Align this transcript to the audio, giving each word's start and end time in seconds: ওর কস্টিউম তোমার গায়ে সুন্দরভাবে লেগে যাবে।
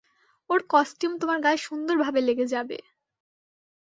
ওর 0.49 0.59
কস্টিউম 0.69 1.13
তোমার 1.21 1.39
গায়ে 1.41 1.59
সুন্দরভাবে 1.67 2.19
লেগে 2.27 2.45
যাবে। 2.53 2.77